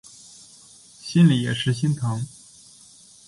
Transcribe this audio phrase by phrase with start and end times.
[0.99, 2.25] 心里也是心疼